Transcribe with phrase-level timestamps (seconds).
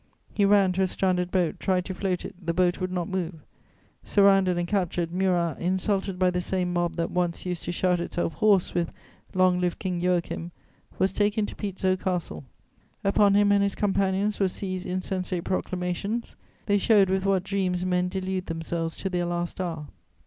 [0.33, 3.35] He ran to a stranded boat, tried to float it; the boat would not move.
[4.03, 8.33] Surrounded and captured, Murat, insulted by the same mob that once used to shout itself
[8.33, 8.91] hoarse with
[9.35, 10.51] "Long live King Joachim!"
[10.97, 12.43] was taken to Pizzo Castle.
[13.03, 18.07] Upon him and his companions were seized insensate proclamations: they showed with what dreams men
[18.07, 19.85] delude themselves to their last hour.